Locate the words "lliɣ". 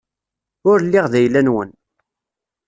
0.85-1.05